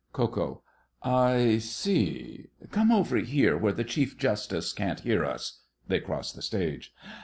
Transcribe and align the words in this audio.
KO. 0.13 0.63
I 1.03 1.59
see. 1.59 2.47
Come 2.71 2.91
over 2.91 3.17
here 3.17 3.55
where 3.55 3.71
the 3.71 3.83
Chief 3.83 4.17
Justice 4.17 4.73
can't 4.73 5.01
hear 5.01 5.23
us. 5.23 5.59
(They 5.87 5.99
cross 5.99 6.31
the 6.33 6.41
stage.) 6.41 6.91